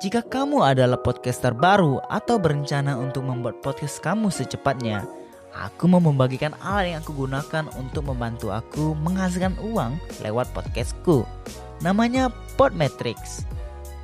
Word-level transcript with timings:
Jika 0.00 0.24
kamu 0.24 0.64
adalah 0.64 0.96
podcaster 0.96 1.52
baru 1.52 2.00
atau 2.08 2.40
berencana 2.40 2.96
untuk 2.96 3.20
membuat 3.20 3.60
podcast 3.60 4.00
kamu 4.00 4.32
secepatnya, 4.32 5.04
aku 5.52 5.92
mau 5.92 6.00
membagikan 6.00 6.56
alat 6.64 6.96
yang 6.96 7.04
aku 7.04 7.28
gunakan 7.28 7.68
untuk 7.76 8.08
membantu 8.08 8.48
aku 8.48 8.96
menghasilkan 8.96 9.60
uang 9.60 10.00
lewat 10.24 10.48
podcastku. 10.56 11.28
Namanya 11.84 12.32
Podmetrics. 12.56 13.44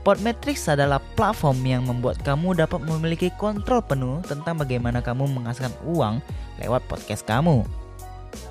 Podmetrics 0.04 0.68
adalah 0.68 1.00
platform 1.16 1.64
yang 1.64 1.88
membuat 1.88 2.20
kamu 2.28 2.60
dapat 2.60 2.84
memiliki 2.84 3.32
kontrol 3.40 3.80
penuh 3.80 4.20
tentang 4.28 4.60
bagaimana 4.60 5.00
kamu 5.00 5.24
menghasilkan 5.32 5.72
uang 5.88 6.20
lewat 6.60 6.84
podcast 6.92 7.24
kamu. 7.24 7.64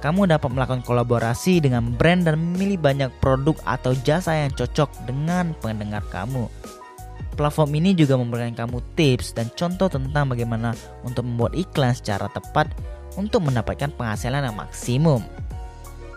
Kamu 0.02 0.26
dapat 0.26 0.50
melakukan 0.50 0.82
kolaborasi 0.82 1.62
dengan 1.62 1.94
brand 1.94 2.26
dan 2.26 2.42
memilih 2.42 2.82
banyak 2.82 3.14
produk 3.22 3.54
atau 3.70 3.94
jasa 4.02 4.34
yang 4.34 4.50
cocok 4.50 4.90
dengan 5.06 5.54
pendengar 5.62 6.02
kamu. 6.10 6.50
Platform 7.36 7.76
ini 7.76 7.92
juga 7.92 8.16
memberikan 8.16 8.56
kamu 8.56 8.80
tips 8.96 9.36
dan 9.36 9.52
contoh 9.60 9.92
tentang 9.92 10.32
bagaimana 10.32 10.72
untuk 11.04 11.28
membuat 11.28 11.52
iklan 11.52 11.92
secara 11.92 12.32
tepat 12.32 12.72
untuk 13.20 13.44
mendapatkan 13.44 13.92
penghasilan 13.92 14.48
yang 14.48 14.56
maksimum. 14.56 15.20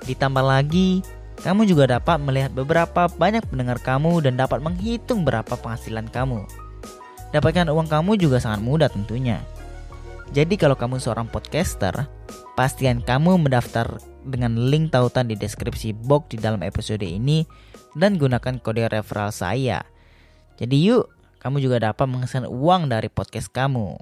Ditambah 0.07 0.45
lagi, 0.47 1.03
kamu 1.43 1.67
juga 1.67 1.99
dapat 1.99 2.23
melihat 2.23 2.55
beberapa 2.55 3.11
banyak 3.11 3.43
pendengar 3.51 3.83
kamu 3.83 4.23
dan 4.23 4.39
dapat 4.39 4.63
menghitung 4.63 5.27
berapa 5.27 5.59
penghasilan 5.59 6.07
kamu. 6.11 6.47
Dapatkan 7.35 7.69
uang 7.69 7.91
kamu 7.91 8.15
juga 8.19 8.39
sangat 8.39 8.63
mudah 8.63 8.89
tentunya. 8.89 9.43
Jadi 10.31 10.55
kalau 10.55 10.79
kamu 10.79 11.03
seorang 11.03 11.27
podcaster, 11.27 12.07
pastikan 12.55 13.03
kamu 13.03 13.43
mendaftar 13.43 13.99
dengan 14.23 14.71
link 14.71 14.95
tautan 14.95 15.27
di 15.27 15.35
deskripsi 15.35 15.97
box 15.99 16.37
di 16.37 16.39
dalam 16.39 16.61
episode 16.61 17.03
ini 17.03 17.43
dan 17.97 18.21
gunakan 18.21 18.61
kode 18.61 18.87
referral 18.93 19.33
saya 19.33 19.81
jadi 20.59 20.75
yuk, 20.75 21.07
kamu 21.39 21.63
juga 21.63 21.79
dapat 21.79 22.11
menghasilkan 22.11 22.51
uang 22.51 22.91
dari 22.91 23.07
podcast 23.07 23.47
kamu. 23.55 23.95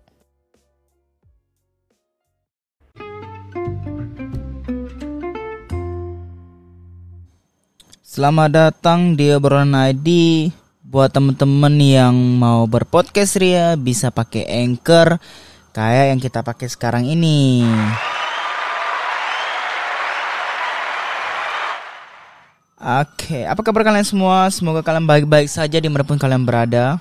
Selamat 8.01 8.49
datang 8.49 9.13
di 9.13 9.29
obrolan 9.29 9.77
ID 9.77 10.09
buat 10.81 11.13
temen-temen 11.13 11.77
yang 11.77 12.17
mau 12.17 12.65
berpodcast 12.65 13.37
ria 13.37 13.77
bisa 13.77 14.09
pakai 14.09 14.49
Anchor 14.65 15.21
kayak 15.77 16.17
yang 16.17 16.21
kita 16.25 16.41
pakai 16.41 16.73
sekarang 16.73 17.05
ini. 17.05 17.61
Oke, 22.77 23.49
apa 23.49 23.65
kabar 23.65 23.89
kalian 23.89 24.05
semua? 24.05 24.53
Semoga 24.53 24.85
kalian 24.85 25.09
baik-baik 25.09 25.49
saja 25.49 25.81
di 25.81 25.89
mana 25.89 26.05
pun 26.05 26.21
kalian 26.21 26.45
berada. 26.45 27.01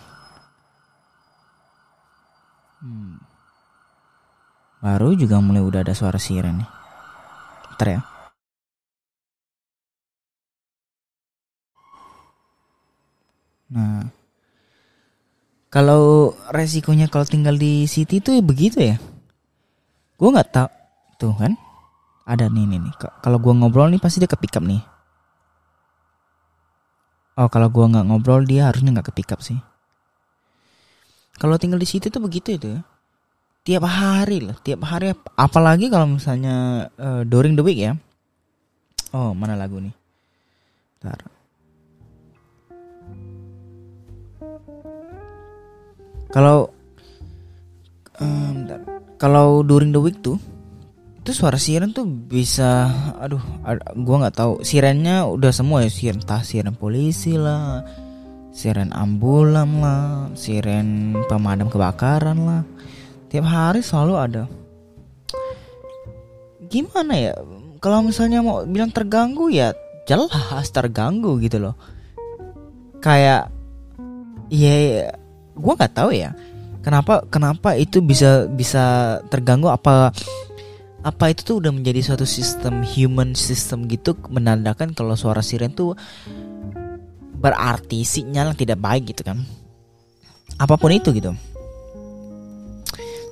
Hmm. 2.80 3.20
Baru 4.80 5.20
juga 5.20 5.44
mulai 5.44 5.60
udah 5.60 5.84
ada 5.84 5.92
suara 5.92 6.16
siren 6.16 6.64
nih. 6.64 6.70
Bentar 7.76 7.88
ya. 7.92 8.02
Nah, 13.76 14.08
kalau 15.68 16.32
resikonya 16.56 17.12
kalau 17.12 17.28
tinggal 17.28 17.60
di 17.60 17.84
city 17.84 18.24
itu 18.24 18.40
begitu 18.40 18.80
ya? 18.80 18.96
Gue 20.16 20.32
nggak 20.32 20.56
tahu 20.56 20.72
tuh 21.20 21.36
kan. 21.36 21.52
Ada 22.24 22.48
nih 22.48 22.64
nih 22.64 22.80
nih. 22.80 22.96
Kalau 23.20 23.44
gue 23.44 23.52
ngobrol 23.52 23.92
nih 23.92 24.00
pasti 24.00 24.24
dia 24.24 24.32
kepikap 24.32 24.64
nih. 24.64 24.95
Oh 27.36 27.52
kalau 27.52 27.68
gua 27.68 27.92
nggak 27.92 28.06
ngobrol 28.08 28.48
dia 28.48 28.72
harusnya 28.72 28.96
nggak 28.96 29.12
kepick 29.12 29.36
up 29.36 29.44
sih. 29.44 29.60
Kalau 31.36 31.60
tinggal 31.60 31.76
di 31.76 31.88
situ 31.88 32.08
tuh 32.08 32.24
begitu 32.24 32.56
itu 32.56 32.80
ya. 32.80 32.82
Tiap 33.66 33.84
hari 33.84 34.46
lah, 34.46 34.56
tiap 34.62 34.86
hari 34.88 35.12
apalagi 35.36 35.90
kalau 35.90 36.16
misalnya 36.16 36.88
uh, 36.96 37.26
during 37.28 37.58
the 37.60 37.66
week 37.66 37.82
ya. 37.82 37.98
Oh, 39.12 39.36
mana 39.36 39.60
lagu 39.60 39.82
nih? 39.82 39.92
Bentar. 41.02 41.20
Kalau 46.32 46.72
um, 48.20 48.56
kalau 49.16 49.64
during 49.64 49.92
the 49.92 50.00
week 50.00 50.20
tuh 50.20 50.40
itu 51.26 51.34
suara 51.34 51.58
siren 51.58 51.90
tuh 51.90 52.06
bisa 52.06 52.86
aduh 53.18 53.42
gua 53.98 54.16
nggak 54.22 54.38
tahu. 54.38 54.54
Sirennya 54.62 55.26
udah 55.26 55.50
semua 55.50 55.82
ya 55.82 55.90
siren 55.90 56.22
entah 56.22 56.46
siren 56.46 56.78
polisi 56.78 57.34
lah 57.34 57.82
siren 58.54 58.94
ambulan 58.94 59.82
lah 59.82 60.30
siren 60.38 61.18
pemadam 61.26 61.74
kebakaran 61.74 62.38
lah. 62.46 62.62
Tiap 63.34 63.42
hari 63.42 63.82
selalu 63.82 64.14
ada. 64.14 64.44
Gimana 66.70 67.18
ya 67.18 67.34
kalau 67.82 68.06
misalnya 68.06 68.46
mau 68.46 68.62
bilang 68.62 68.94
terganggu 68.94 69.50
ya 69.50 69.74
jelas 70.06 70.70
terganggu 70.70 71.42
gitu 71.42 71.58
loh. 71.58 71.74
Kayak 73.02 73.50
ya 74.54 75.10
gua 75.58 75.74
nggak 75.74 75.94
tahu 75.98 76.14
ya 76.14 76.38
kenapa 76.86 77.26
kenapa 77.34 77.74
itu 77.74 77.98
bisa 77.98 78.46
bisa 78.46 79.18
terganggu 79.34 79.74
apa 79.74 80.14
apa 81.06 81.30
itu 81.30 81.46
tuh 81.46 81.56
udah 81.62 81.70
menjadi 81.70 82.02
suatu 82.02 82.26
sistem 82.26 82.82
human 82.82 83.38
system 83.38 83.86
gitu 83.86 84.18
menandakan 84.34 84.98
kalau 84.98 85.14
suara 85.14 85.46
siren 85.46 85.70
tuh 85.70 85.94
berarti 87.38 88.02
sinyal 88.02 88.52
yang 88.52 88.58
tidak 88.58 88.82
baik 88.82 89.14
gitu 89.14 89.22
kan. 89.22 89.46
Apa 90.58 90.82
pun 90.82 90.90
itu 90.90 91.14
gitu. 91.14 91.30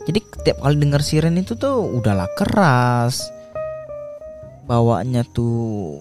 Jadi 0.06 0.20
tiap 0.46 0.62
kali 0.62 0.78
dengar 0.78 1.02
siren 1.02 1.34
itu 1.42 1.58
tuh 1.58 1.82
udahlah 1.98 2.30
keras. 2.38 3.26
Bawaannya 4.70 5.26
tuh 5.34 5.98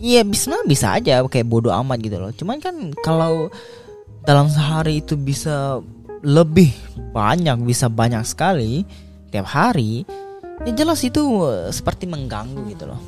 Iya 0.00 0.24
bisa 0.24 0.56
bisa 0.64 0.96
aja 0.96 1.20
kayak 1.28 1.44
bodoh 1.44 1.76
amat 1.76 2.00
gitu 2.00 2.16
loh. 2.16 2.32
Cuman 2.32 2.56
kan 2.56 2.96
kalau 3.04 3.52
dalam 4.24 4.48
sehari 4.48 5.04
itu 5.04 5.12
bisa 5.12 5.84
lebih 6.24 6.72
banyak, 7.12 7.60
bisa 7.68 7.92
banyak 7.92 8.24
sekali 8.24 8.88
tiap 9.28 9.44
hari 9.44 10.08
ya 10.64 10.72
jelas 10.76 11.00
itu 11.04 11.22
eh, 11.48 11.72
seperti 11.72 12.04
mengganggu 12.04 12.60
gitu 12.72 12.84
loh. 12.88 13.02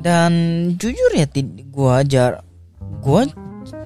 Dan 0.00 0.32
jujur 0.76 1.12
ya 1.16 1.28
gue 1.28 1.96
jar 2.08 2.44
gue 3.00 3.22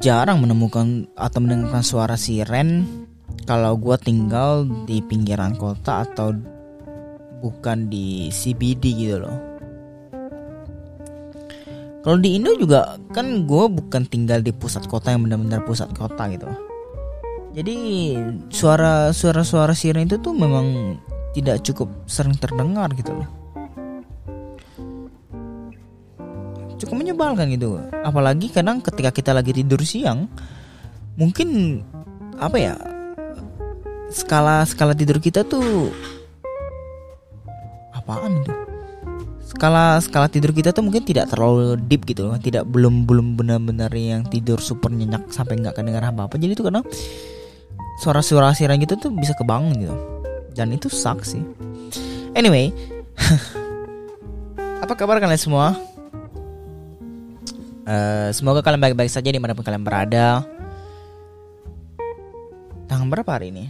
jarang 0.02 0.42
menemukan 0.42 1.06
atau 1.14 1.38
mendengarkan 1.42 1.84
suara 1.86 2.16
siren 2.18 2.86
kalau 3.44 3.76
gue 3.76 3.94
tinggal 4.00 4.66
di 4.88 5.04
pinggiran 5.04 5.54
kota 5.54 6.06
atau 6.06 6.34
bukan 7.44 7.92
di 7.92 8.32
CBD 8.32 8.84
gitu 8.96 9.18
loh. 9.20 9.38
Kalau 12.04 12.20
di 12.20 12.36
Indo 12.36 12.52
juga 12.60 13.00
kan 13.16 13.48
gue 13.48 13.64
bukan 13.68 14.04
tinggal 14.04 14.44
di 14.44 14.52
pusat 14.52 14.84
kota 14.88 15.12
yang 15.12 15.24
benar-benar 15.24 15.64
pusat 15.64 15.88
kota 15.96 16.28
gitu. 16.28 16.44
Jadi 17.54 17.76
suara 18.50 19.14
suara 19.14 19.40
suara 19.46 19.72
siren 19.72 20.10
itu 20.10 20.20
tuh 20.20 20.36
memang 20.36 20.98
tidak 21.34 21.66
cukup 21.66 21.90
sering 22.06 22.38
terdengar 22.38 22.86
gitu 22.94 23.10
loh. 23.10 23.28
Cukup 26.78 26.94
menyebalkan 26.94 27.50
gitu. 27.50 27.82
Apalagi 28.06 28.54
kadang 28.54 28.78
ketika 28.78 29.10
kita 29.10 29.30
lagi 29.34 29.50
tidur 29.50 29.82
siang 29.82 30.30
mungkin 31.18 31.82
apa 32.38 32.56
ya 32.58 32.74
skala 34.10 34.66
skala 34.66 34.94
tidur 34.94 35.18
kita 35.18 35.42
tuh 35.42 35.90
apaan 37.90 38.38
itu? 38.38 38.52
Skala 39.54 39.98
skala 40.02 40.26
tidur 40.30 40.50
kita 40.54 40.70
tuh 40.70 40.82
mungkin 40.86 41.02
tidak 41.02 41.34
terlalu 41.34 41.74
deep 41.82 42.06
gitu 42.06 42.30
loh. 42.30 42.38
Tidak 42.38 42.62
belum 42.62 43.10
belum 43.10 43.34
benar-benar 43.34 43.90
yang 43.90 44.22
tidur 44.30 44.62
super 44.62 44.94
nyenyak 44.94 45.34
sampai 45.34 45.58
nggak 45.58 45.74
kedengar 45.74 46.06
apa 46.06 46.30
apa 46.30 46.34
jadi 46.38 46.54
tuh 46.54 46.70
kadang 46.70 46.86
suara-suara 47.98 48.54
siaran 48.54 48.78
gitu 48.82 48.98
tuh 48.98 49.10
bisa 49.14 49.38
kebangun 49.38 49.74
gitu 49.78 50.13
dan 50.54 50.70
itu 50.70 50.86
suck 50.86 51.26
sih. 51.26 51.42
Anyway 52.38 52.70
apa 54.84 54.92
kabar 54.94 55.18
kalian 55.18 55.40
semua? 55.40 55.74
Uh, 57.84 58.32
semoga 58.32 58.64
kalian 58.64 58.80
baik-baik 58.80 59.12
saja 59.12 59.28
di 59.28 59.36
mana 59.36 59.52
pun 59.52 59.64
kalian 59.64 59.84
berada. 59.84 60.44
Tanggal 62.88 63.08
berapa 63.08 63.30
hari 63.36 63.52
ini? 63.52 63.68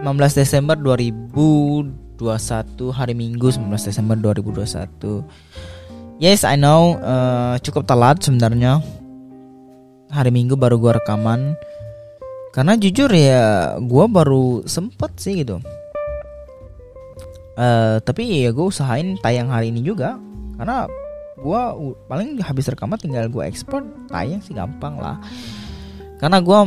19 0.00 0.04
Desember 0.34 0.76
2021 0.76 2.20
hari 2.92 3.14
Minggu 3.14 3.54
19 3.54 3.70
Desember 3.76 4.16
2021 4.18 6.18
Yes 6.20 6.44
I 6.44 6.56
know 6.56 7.00
uh, 7.00 7.56
cukup 7.60 7.88
telat 7.88 8.24
sebenarnya. 8.24 8.80
Hari 10.12 10.28
Minggu 10.28 10.60
baru 10.60 10.76
gua 10.76 11.00
rekaman. 11.00 11.56
Karena 12.52 12.76
jujur 12.76 13.08
ya 13.08 13.80
gue 13.80 14.04
baru 14.12 14.60
sempet 14.68 15.16
sih 15.16 15.40
gitu 15.40 15.56
uh, 17.56 17.96
tapi 18.02 18.46
ya 18.46 18.50
gue 18.50 18.66
usahain 18.66 19.18
tayang 19.20 19.52
hari 19.52 19.70
ini 19.74 19.84
juga. 19.84 20.16
Karena 20.56 20.86
gue 21.36 21.62
paling 22.06 22.38
habis 22.44 22.70
rekaman 22.70 23.00
tinggal 23.00 23.26
gue 23.26 23.42
ekspor 23.42 23.82
tayang 24.08 24.40
sih 24.44 24.54
gampang 24.54 25.00
lah. 25.00 25.18
Karena 26.22 26.38
gue 26.38 26.58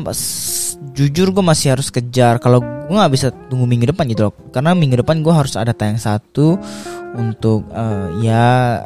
jujur 0.91 1.31
gue 1.31 1.43
masih 1.45 1.79
harus 1.79 1.87
kejar. 1.87 2.43
Kalau 2.43 2.59
gue 2.59 2.95
nggak 2.95 3.13
bisa 3.13 3.31
tunggu 3.47 3.63
minggu 3.65 3.95
depan 3.95 4.05
gitu 4.11 4.29
loh. 4.29 4.33
Karena 4.51 4.75
minggu 4.75 4.99
depan 4.99 5.23
gue 5.23 5.31
harus 5.31 5.55
ada 5.55 5.71
tayang 5.71 6.01
satu 6.01 6.59
untuk 7.15 7.63
uh, 7.71 8.11
ya 8.19 8.83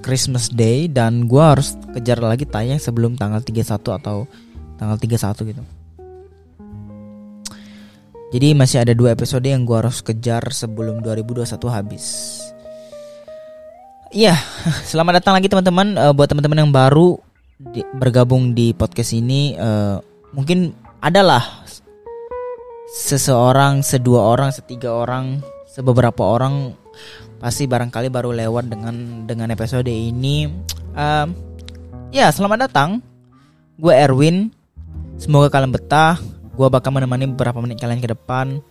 Christmas 0.00 0.48
Day. 0.48 0.88
Dan 0.88 1.28
gue 1.28 1.42
harus 1.42 1.76
kejar 1.92 2.22
lagi 2.24 2.48
tayang 2.48 2.80
sebelum 2.80 3.20
tanggal 3.20 3.44
31 3.44 3.76
atau 3.76 4.24
tanggal 4.80 4.96
31 4.96 5.52
gitu 5.52 5.75
jadi 8.36 8.52
masih 8.52 8.84
ada 8.84 8.92
dua 8.92 9.16
episode 9.16 9.48
yang 9.48 9.64
gue 9.64 9.80
harus 9.80 10.04
kejar 10.04 10.44
sebelum 10.52 11.00
2021 11.00 11.56
habis 11.72 12.04
Iya, 14.12 14.36
selamat 14.92 15.24
datang 15.24 15.40
lagi 15.40 15.48
teman-teman 15.48 15.96
uh, 15.96 16.12
buat 16.12 16.28
teman-teman 16.28 16.68
yang 16.68 16.72
baru 16.72 17.16
di, 17.56 17.80
bergabung 17.96 18.52
di 18.52 18.76
podcast 18.76 19.16
ini 19.16 19.56
uh, 19.56 19.98
mungkin 20.36 20.76
adalah 21.00 21.64
seseorang, 22.92 23.80
sedua 23.80 24.24
orang, 24.30 24.52
setiga 24.52 24.92
orang, 24.94 25.40
sebeberapa 25.68 26.22
orang 26.22 26.76
pasti 27.40 27.68
barangkali 27.68 28.08
baru 28.08 28.32
lewat 28.32 28.64
dengan 28.72 29.26
dengan 29.28 29.48
episode 29.52 29.90
ini. 29.90 30.48
Uh, 30.96 31.26
ya, 32.14 32.30
selamat 32.32 32.70
datang. 32.70 33.00
Gue 33.76 33.92
Erwin. 33.92 34.48
Semoga 35.20 35.52
kalian 35.52 35.72
betah. 35.72 36.35
Gue 36.56 36.72
bakal 36.72 36.88
menemani 36.88 37.28
beberapa 37.28 37.60
menit 37.60 37.76
kalian 37.76 38.00
ke 38.00 38.08
depan. 38.16 38.64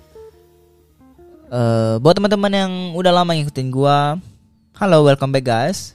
Uh, 1.54 2.02
buat 2.02 2.18
teman-teman 2.18 2.50
yang 2.50 2.74
udah 2.98 3.14
lama 3.14 3.38
ngikutin 3.38 3.70
gue, 3.70 3.98
halo, 4.82 5.06
welcome 5.06 5.30
back 5.30 5.46
guys. 5.46 5.94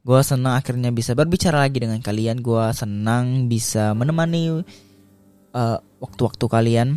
Gue 0.00 0.24
senang 0.24 0.56
akhirnya 0.56 0.88
bisa 0.88 1.12
berbicara 1.12 1.68
lagi 1.68 1.84
dengan 1.84 2.00
kalian. 2.00 2.40
Gue 2.40 2.64
senang 2.72 3.44
bisa 3.44 3.92
menemani 3.92 4.64
uh, 5.52 5.78
waktu-waktu 6.00 6.44
kalian, 6.48 6.96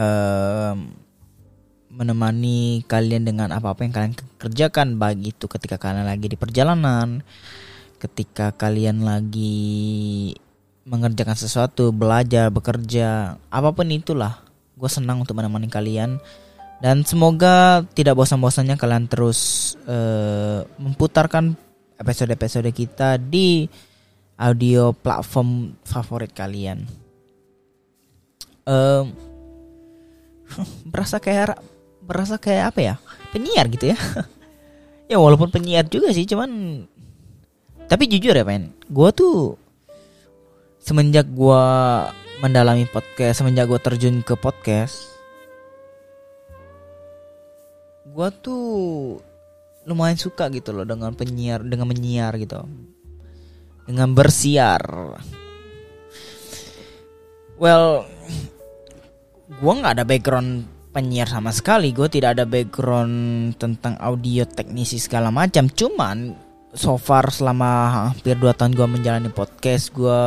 uh, 0.00 0.72
menemani 1.92 2.80
kalian 2.88 3.28
dengan 3.28 3.52
apa-apa 3.52 3.84
yang 3.84 3.92
kalian 3.92 4.14
kerjakan, 4.40 4.96
baik 4.96 5.36
itu 5.36 5.44
ketika 5.52 5.76
kalian 5.76 6.08
lagi 6.08 6.32
di 6.32 6.40
perjalanan, 6.40 7.20
ketika 8.00 8.56
kalian 8.56 9.04
lagi 9.04 10.32
mengerjakan 10.82 11.38
sesuatu, 11.38 11.94
belajar, 11.94 12.50
bekerja, 12.50 13.38
apa 13.38 13.70
pun 13.70 13.86
itulah. 13.90 14.42
Gue 14.74 14.90
senang 14.90 15.22
untuk 15.22 15.38
menemani 15.38 15.70
kalian 15.70 16.18
dan 16.82 17.06
semoga 17.06 17.86
tidak 17.94 18.18
bosan-bosannya 18.18 18.74
kalian 18.74 19.06
terus 19.06 19.72
uh, 19.86 20.66
memputarkan 20.82 21.54
episode-episode 21.94 22.66
kita 22.74 23.14
di 23.22 23.70
audio 24.34 24.90
platform 24.90 25.78
favorit 25.86 26.34
kalian. 26.34 26.82
Um, 28.66 29.14
berasa 30.90 31.22
kayak 31.22 31.62
berasa 32.02 32.42
kayak 32.42 32.74
apa 32.74 32.80
ya? 32.82 32.94
Penyiar 33.30 33.70
gitu 33.70 33.94
ya. 33.94 33.98
ya 35.10 35.22
walaupun 35.22 35.54
penyiar 35.54 35.86
juga 35.86 36.10
sih, 36.10 36.26
cuman 36.26 36.82
tapi 37.86 38.10
jujur 38.10 38.34
ya, 38.34 38.42
men. 38.42 38.74
Gua 38.90 39.14
tuh 39.14 39.61
semenjak 40.82 41.30
gua 41.30 41.62
mendalami 42.42 42.90
podcast, 42.90 43.38
semenjak 43.40 43.70
gua 43.70 43.78
terjun 43.78 44.20
ke 44.26 44.34
podcast, 44.34 45.12
gue 48.12 48.28
tuh 48.44 48.66
lumayan 49.88 50.20
suka 50.20 50.52
gitu 50.52 50.70
loh 50.76 50.84
dengan 50.84 51.16
penyiar 51.16 51.64
dengan 51.64 51.88
menyiar 51.88 52.36
gitu. 52.36 52.60
Dengan 53.88 54.14
bersiar. 54.14 54.82
Well 57.56 58.04
gue 59.48 59.72
nggak 59.72 59.94
ada 59.98 60.04
background 60.06 60.68
penyiar 60.92 61.26
sama 61.26 61.50
sekali. 61.50 61.90
Gue 61.96 62.06
tidak 62.12 62.38
ada 62.38 62.44
background 62.44 63.56
tentang 63.56 63.96
audio 63.98 64.44
teknisi 64.44 65.00
segala 65.00 65.32
macam. 65.32 65.66
Cuman 65.72 66.36
so 66.72 66.96
far 66.96 67.28
selama 67.28 68.12
hampir 68.12 68.36
2 68.36 68.48
tahun 68.56 68.72
gue 68.72 68.88
menjalani 68.88 69.28
podcast 69.28 69.92
gue 69.92 70.20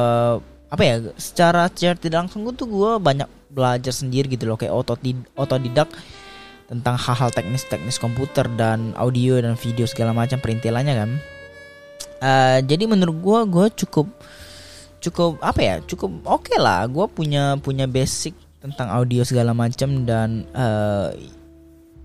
apa 0.70 0.84
ya 0.84 0.96
secara 1.18 1.70
secara 1.70 1.98
tidak 1.98 2.20
langsung 2.26 2.46
gue 2.46 2.54
tuh 2.54 2.70
gue 2.70 2.92
banyak 3.02 3.30
belajar 3.50 3.94
sendiri 3.96 4.28
gitu 4.28 4.52
loh 4.52 4.60
kayak 4.60 4.76
otodidak, 4.76 5.26
otodidak 5.34 5.90
tentang 6.66 6.98
hal-hal 6.98 7.30
teknis-teknis 7.30 8.02
komputer 8.02 8.50
dan 8.58 8.92
audio 8.98 9.38
dan 9.38 9.54
video 9.56 9.86
segala 9.86 10.12
macam 10.12 10.42
perintilannya 10.42 10.94
kan. 10.98 11.12
Uh, 12.20 12.60
jadi 12.66 12.90
menurut 12.90 13.18
gue 13.22 13.40
gue 13.54 13.68
cukup 13.86 14.08
cukup 15.04 15.38
apa 15.46 15.62
ya 15.62 15.76
cukup 15.86 16.10
oke 16.26 16.50
okay 16.50 16.58
lah 16.58 16.90
gue 16.90 17.06
punya 17.06 17.54
punya 17.62 17.86
basic 17.86 18.34
tentang 18.58 18.90
audio 18.90 19.22
segala 19.22 19.54
macam 19.54 20.10
dan 20.10 20.50
uh, 20.58 21.14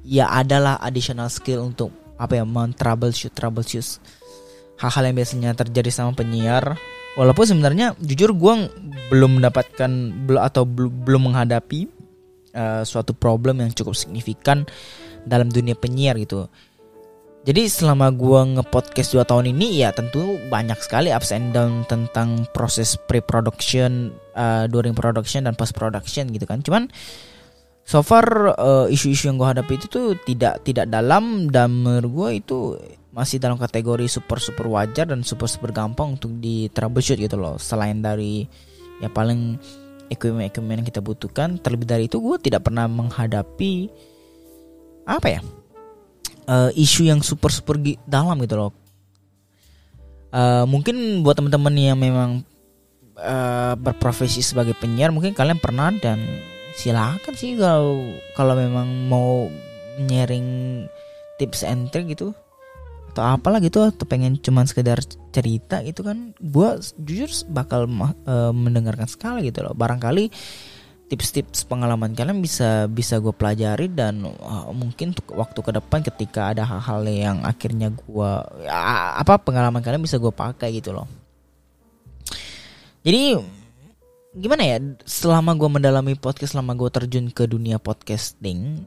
ya 0.04 0.28
adalah 0.28 0.76
additional 0.84 1.32
skill 1.32 1.64
untuk 1.64 1.88
apa 2.20 2.36
ya 2.36 2.44
men 2.44 2.76
troubleshoot 2.76 3.32
troubleshoot 3.32 3.96
hal-hal 4.80 5.12
yang 5.12 5.16
biasanya 5.16 5.50
terjadi 5.52 5.92
sama 5.92 6.16
penyiar 6.16 6.74
walaupun 7.14 7.44
sebenarnya 7.44 7.92
jujur 8.00 8.32
gue 8.32 8.54
belum 9.12 9.38
mendapatkan 9.38 9.90
atau 10.40 10.62
belum 10.66 11.30
menghadapi 11.30 11.86
uh, 12.54 12.82
suatu 12.82 13.12
problem 13.12 13.60
yang 13.60 13.70
cukup 13.74 13.94
signifikan 13.94 14.64
dalam 15.26 15.52
dunia 15.52 15.76
penyiar 15.76 16.16
gitu. 16.16 16.48
Jadi 17.40 17.72
selama 17.72 18.12
gua 18.12 18.44
ngepodcast 18.44 19.16
2 19.16 19.24
tahun 19.24 19.56
ini 19.56 19.80
ya 19.80 19.96
tentu 19.96 20.36
banyak 20.52 20.76
sekali 20.84 21.08
ups 21.08 21.32
and 21.32 21.56
down 21.56 21.88
tentang 21.88 22.44
proses 22.52 23.00
pre-production, 23.08 24.12
uh, 24.36 24.68
during 24.68 24.92
production 24.92 25.48
dan 25.48 25.56
post 25.56 25.72
production 25.72 26.28
gitu 26.28 26.44
kan. 26.44 26.60
Cuman 26.60 26.92
so 27.80 28.04
far 28.04 28.28
uh, 28.60 28.92
isu-isu 28.92 29.32
yang 29.32 29.40
gua 29.40 29.56
hadapi 29.56 29.80
itu 29.80 29.88
tuh 29.88 30.20
tidak 30.28 30.60
tidak 30.68 30.92
dalam 30.92 31.48
dan 31.48 31.80
menurut 31.80 32.10
gua 32.12 32.28
itu 32.36 32.76
masih 33.10 33.42
dalam 33.42 33.58
kategori 33.58 34.06
super 34.06 34.38
super 34.38 34.70
wajar 34.70 35.10
dan 35.10 35.26
super 35.26 35.50
super 35.50 35.74
gampang 35.74 36.14
untuk 36.14 36.30
di 36.38 36.70
troubleshoot 36.70 37.18
gitu 37.18 37.34
loh. 37.34 37.58
Selain 37.58 37.98
dari 37.98 38.46
ya 39.00 39.08
paling 39.10 39.58
equipment-equipment 40.10 40.82
yang 40.82 40.88
kita 40.88 41.00
butuhkan 41.00 41.56
terlebih 41.62 41.86
dari 41.86 42.04
itu 42.10 42.18
gue 42.18 42.36
tidak 42.42 42.66
pernah 42.66 42.90
menghadapi 42.90 43.88
apa 45.06 45.26
ya 45.38 45.40
uh, 46.50 46.70
isu 46.74 47.06
yang 47.06 47.22
super 47.22 47.54
super 47.54 47.78
dalam 48.04 48.36
gitu 48.42 48.58
loh 48.58 48.72
uh, 50.34 50.66
mungkin 50.66 51.22
buat 51.22 51.38
teman-teman 51.38 51.74
yang 51.78 51.98
memang 51.98 52.42
uh, 53.16 53.74
berprofesi 53.78 54.42
sebagai 54.42 54.74
penyiar 54.76 55.14
mungkin 55.14 55.32
kalian 55.32 55.62
pernah 55.62 55.94
dan 56.02 56.18
silakan 56.74 57.34
sih 57.38 57.54
kalau 57.54 58.02
kalau 58.34 58.54
memang 58.58 59.06
mau 59.06 59.46
sharing 60.10 60.84
tips 61.38 61.62
and 61.62 61.88
trick 61.94 62.10
gitu 62.10 62.34
atau 63.10 63.26
apalah 63.26 63.58
gitu 63.58 63.82
atau 63.82 64.06
pengen 64.06 64.38
cuman 64.38 64.64
sekedar 64.64 65.02
cerita 65.34 65.82
gitu 65.82 66.06
kan 66.06 66.30
gue 66.38 66.68
jujur 67.02 67.30
bakal 67.50 67.90
uh, 67.90 68.54
mendengarkan 68.54 69.10
sekali 69.10 69.50
gitu 69.50 69.66
loh. 69.66 69.74
Barangkali 69.74 70.30
tips-tips 71.10 71.66
pengalaman 71.66 72.14
kalian 72.14 72.38
bisa 72.38 72.86
bisa 72.86 73.18
gue 73.18 73.34
pelajari 73.34 73.90
dan 73.90 74.22
uh, 74.22 74.70
mungkin 74.70 75.10
waktu 75.34 75.58
ke 75.58 75.70
depan 75.74 76.06
ketika 76.06 76.54
ada 76.54 76.62
hal-hal 76.62 77.02
yang 77.10 77.38
akhirnya 77.42 77.90
gue 77.90 78.32
ya, 78.62 79.18
apa 79.18 79.42
pengalaman 79.42 79.82
kalian 79.82 80.06
bisa 80.06 80.22
gue 80.22 80.30
pakai 80.30 80.70
gitu 80.78 80.94
loh. 80.94 81.10
Jadi 83.02 83.34
gimana 84.38 84.62
ya 84.62 84.78
selama 85.02 85.58
gue 85.58 85.66
mendalami 85.66 86.14
podcast 86.14 86.54
selama 86.54 86.78
gue 86.78 86.86
terjun 86.94 87.26
ke 87.34 87.50
dunia 87.50 87.82
podcasting 87.82 88.86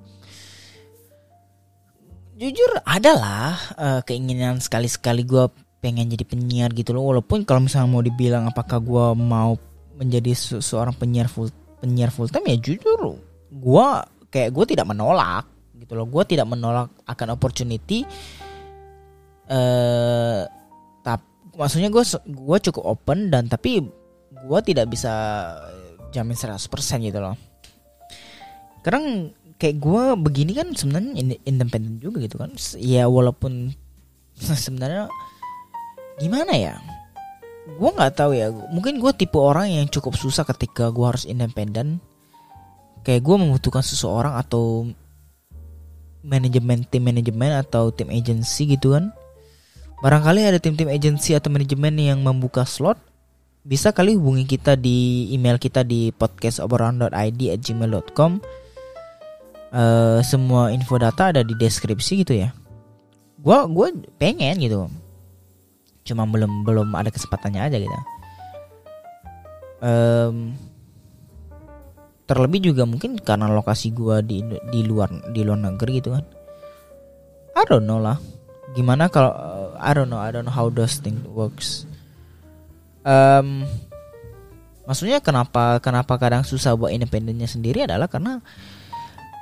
jujur 2.43 2.71
adalah 2.83 3.55
uh, 3.79 3.83
eh, 3.97 4.01
keinginan 4.03 4.59
sekali-sekali 4.59 5.23
gue 5.23 5.47
pengen 5.79 6.11
jadi 6.11 6.27
penyiar 6.27 6.69
gitu 6.75 6.91
loh. 6.91 7.07
Walaupun 7.15 7.47
kalau 7.47 7.63
misalnya 7.63 7.87
mau 7.87 8.03
dibilang 8.03 8.51
apakah 8.51 8.83
gue 8.83 9.05
mau 9.15 9.55
menjadi 9.95 10.35
se 10.35 10.55
seorang 10.59 10.91
penyiar 10.91 11.31
full 11.31 11.47
penyiar 11.79 12.11
full 12.11 12.27
time 12.27 12.49
ya 12.49 12.57
jujur 12.57 13.19
gue 13.53 13.87
kayak 14.33 14.49
gue 14.51 14.65
tidak 14.75 14.87
menolak 14.87 15.47
gitu 15.79 15.95
loh. 15.95 16.07
Gue 16.07 16.23
tidak 16.27 16.47
menolak 16.51 16.91
akan 17.07 17.39
opportunity 17.39 18.03
eh 19.43 19.55
uh, 19.55 20.43
tapi 21.03 21.23
maksudnya 21.55 21.91
gue 21.91 22.03
gue 22.27 22.57
cukup 22.71 22.83
open 22.83 23.31
dan 23.31 23.47
tapi 23.47 23.83
gue 24.33 24.59
tidak 24.65 24.91
bisa 24.91 25.13
jamin 26.11 26.35
100% 26.35 26.59
gitu 27.07 27.19
loh. 27.23 27.35
Karena 28.83 29.31
kayak 29.63 29.79
gue 29.79 30.03
begini 30.19 30.51
kan 30.51 30.75
sebenarnya 30.75 31.39
independen 31.47 32.03
juga 32.03 32.19
gitu 32.19 32.35
kan. 32.35 32.51
Ya 32.75 33.07
walaupun 33.07 33.71
sebenarnya 34.67 35.07
gimana 36.19 36.51
ya? 36.51 36.75
Gue 37.79 37.95
nggak 37.95 38.19
tahu 38.19 38.35
ya. 38.35 38.51
Mungkin 38.51 38.99
gue 38.99 39.11
tipe 39.15 39.39
orang 39.39 39.71
yang 39.71 39.87
cukup 39.87 40.19
susah 40.19 40.43
ketika 40.43 40.91
gue 40.91 41.05
harus 41.07 41.23
independen. 41.23 42.03
Kayak 43.07 43.23
gue 43.23 43.35
membutuhkan 43.39 43.79
seseorang 43.79 44.35
atau 44.35 44.91
manajemen 46.27 46.83
tim 46.83 47.07
manajemen 47.07 47.55
atau 47.55 47.87
tim 47.95 48.11
agency 48.11 48.75
gitu 48.75 48.99
kan. 48.99 49.15
Barangkali 50.03 50.43
ada 50.43 50.59
tim-tim 50.59 50.91
agency 50.91 51.31
atau 51.31 51.47
manajemen 51.47 51.95
yang 51.95 52.19
membuka 52.19 52.67
slot 52.67 52.99
bisa 53.63 53.95
kali 53.95 54.19
hubungi 54.19 54.43
kita 54.43 54.75
di 54.75 55.31
email 55.31 55.55
kita 55.55 55.87
di 55.87 56.11
podcastobrolan.id 56.11 57.39
at 57.47 57.59
gmail.com 57.63 58.43
uh, 59.73 60.21
semua 60.21 60.69
info 60.69 60.95
data 61.01 61.33
ada 61.33 61.41
di 61.41 61.57
deskripsi 61.57 62.23
gitu 62.23 62.33
ya. 62.37 62.53
Gua 63.41 63.67
gue 63.67 64.07
pengen 64.21 64.61
gitu. 64.61 64.87
Cuma 66.07 66.23
belum 66.29 66.63
belum 66.63 66.93
ada 66.95 67.11
kesempatannya 67.11 67.59
aja 67.59 67.77
gitu. 67.81 67.99
Um, 69.83 70.55
terlebih 72.23 72.71
juga 72.71 72.87
mungkin 72.87 73.19
karena 73.19 73.51
lokasi 73.51 73.91
gua 73.91 74.23
di 74.23 74.39
di 74.71 74.81
luar 74.87 75.11
di 75.35 75.43
luar 75.43 75.59
negeri 75.59 75.99
gitu 75.99 76.15
kan. 76.15 76.23
I 77.53 77.63
don't 77.67 77.83
know 77.83 77.99
lah. 77.99 78.15
Gimana 78.73 79.11
kalau 79.11 79.35
uh, 79.35 79.69
I 79.75 79.91
don't 79.91 80.07
know 80.07 80.23
I 80.23 80.31
don't 80.31 80.47
know 80.47 80.55
how 80.55 80.71
those 80.71 81.03
thing 81.03 81.19
works. 81.35 81.83
Um, 83.03 83.67
maksudnya 84.87 85.19
kenapa 85.19 85.83
kenapa 85.83 86.15
kadang 86.15 86.47
susah 86.47 86.79
buat 86.79 86.95
independennya 86.95 87.51
sendiri 87.51 87.83
adalah 87.83 88.07
karena 88.07 88.39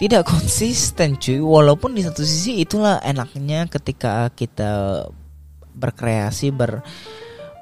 tidak 0.02 0.26
konsisten 0.26 1.14
cuy. 1.22 1.38
Walaupun 1.38 1.94
di 1.94 2.02
satu 2.02 2.26
sisi 2.26 2.66
itulah 2.66 2.98
enaknya 3.06 3.70
ketika 3.70 4.34
kita 4.34 5.06
berkreasi 5.78 6.50
ber 6.50 6.82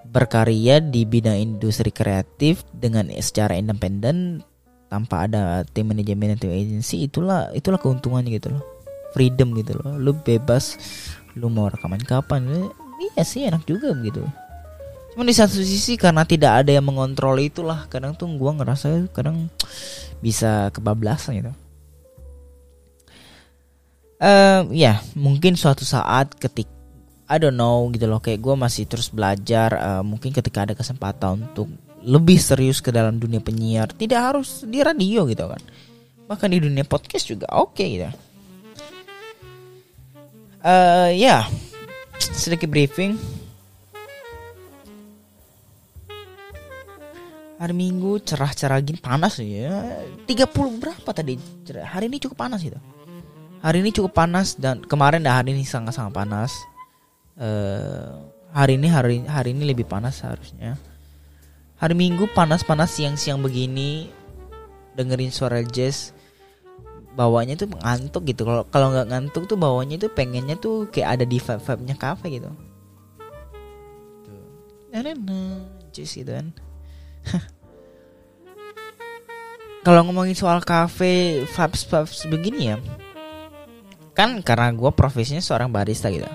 berkarya 0.09 0.81
di 0.81 1.05
bidang 1.05 1.37
industri 1.37 1.93
kreatif 1.93 2.65
dengan 2.73 3.11
secara 3.21 3.53
independen 3.53 4.41
tanpa 4.89 5.29
ada 5.29 5.61
tim 5.69 5.93
manajemen 5.93 6.33
atau 6.33 6.49
agency 6.49 7.05
itulah 7.05 7.53
itulah 7.53 7.77
keuntungannya 7.77 8.39
gitu 8.39 8.55
loh. 8.55 8.63
Freedom 9.11 9.51
gitu 9.59 9.75
loh. 9.75 9.99
Lu 9.99 10.15
bebas 10.15 10.79
lu 11.35 11.51
mau 11.51 11.67
rekaman 11.67 12.01
kapan 12.07 12.71
iya 13.03 13.21
sih 13.27 13.45
enak 13.45 13.67
juga 13.67 13.91
gitu. 13.99 14.23
Cuma 15.13 15.27
di 15.27 15.35
satu 15.35 15.59
sisi 15.59 15.99
karena 15.99 16.23
tidak 16.23 16.63
ada 16.63 16.71
yang 16.71 16.87
mengontrol 16.87 17.35
itulah 17.37 17.85
kadang 17.91 18.15
tuh 18.15 18.31
gue 18.31 18.51
ngerasa 18.63 19.11
kadang 19.11 19.51
bisa 20.23 20.71
kebablasan 20.71 21.43
gitu. 21.43 21.53
Uh, 24.19 24.67
ya 24.75 24.99
mungkin 25.15 25.55
suatu 25.55 25.87
saat 25.87 26.35
ketik 26.35 26.67
I 27.31 27.39
don't 27.39 27.55
know 27.55 27.87
gitu 27.87 28.03
loh 28.03 28.19
kayak 28.19 28.43
gue 28.43 28.51
masih 28.51 28.83
terus 28.83 29.07
belajar 29.07 29.71
uh, 29.79 30.03
mungkin 30.03 30.35
ketika 30.35 30.67
ada 30.67 30.75
kesempatan 30.75 31.47
untuk 31.47 31.71
lebih 32.03 32.35
serius 32.35 32.83
ke 32.83 32.91
dalam 32.91 33.15
dunia 33.15 33.39
penyiar 33.39 33.87
tidak 33.95 34.19
harus 34.19 34.67
di 34.67 34.83
radio 34.83 35.23
gitu 35.23 35.47
kan. 35.47 35.63
Bahkan 36.27 36.51
di 36.51 36.59
dunia 36.59 36.83
podcast 36.83 37.31
juga 37.31 37.47
oke 37.47 37.79
okay, 37.79 37.87
gitu. 37.95 38.11
Uh, 40.67 41.15
ya 41.15 41.47
sedikit 42.19 42.67
briefing. 42.67 43.15
Hari 47.55 47.71
Minggu 47.71 48.19
cerah-cerah 48.19 48.83
gini 48.83 48.99
panas 48.99 49.39
ya. 49.39 50.03
30 50.27 50.27
berapa 50.75 51.09
tadi? 51.15 51.39
Hari 51.71 52.11
ini 52.11 52.19
cukup 52.19 52.35
panas 52.35 52.59
gitu 52.59 52.98
hari 53.59 53.83
ini 53.83 53.91
cukup 53.91 54.15
panas 54.15 54.55
dan 54.55 54.79
kemarin 54.83 55.23
dah 55.23 55.39
hari 55.39 55.51
ini 55.55 55.67
sangat-sangat 55.67 56.13
panas. 56.15 56.51
Uh, 57.39 58.27
hari 58.51 58.75
ini 58.75 58.87
hari 58.91 59.23
hari 59.27 59.51
ini 59.55 59.71
lebih 59.71 59.87
panas 59.87 60.23
harusnya. 60.23 60.75
Hari 61.79 61.95
Minggu 61.95 62.27
panas-panas 62.35 62.91
siang-siang 62.91 63.39
begini. 63.39 64.11
Dengerin 64.95 65.31
suara 65.31 65.63
jazz. 65.63 66.11
Bawanya 67.15 67.55
tuh 67.55 67.71
ngantuk 67.71 68.27
gitu. 68.27 68.43
Kalau 68.43 68.63
kalau 68.67 68.91
nggak 68.91 69.07
ngantuk 69.11 69.47
tuh 69.47 69.55
bawanya 69.55 69.95
tuh 69.95 70.11
pengennya 70.11 70.59
tuh 70.59 70.91
kayak 70.91 71.19
ada 71.19 71.25
di 71.27 71.39
vibe 71.39 71.63
vibe 71.63 71.83
nya 71.87 71.95
kafe 71.95 72.39
gitu. 72.39 72.51
Nah, 74.89 75.05
jazz 75.95 76.11
gitu 76.15 76.31
kan. 76.31 76.51
Kalau 79.79 80.03
ngomongin 80.03 80.35
soal 80.35 80.59
kafe 80.59 81.47
vibes 81.47 81.87
vibes 81.87 82.27
begini 82.27 82.75
ya 82.75 82.77
kan 84.19 84.43
karena 84.43 84.75
gue 84.75 84.91
profesinya 84.91 85.39
seorang 85.39 85.71
barista 85.71 86.11
gitu. 86.11 86.27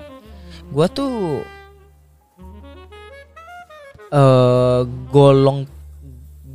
Gue 0.73 0.89
tuh 0.89 1.45
uh, 4.09 4.81
golong 5.13 5.69